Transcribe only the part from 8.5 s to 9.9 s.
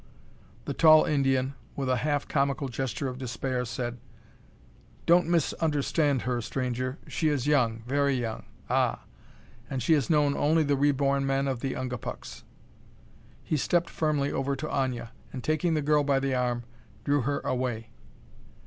ah! And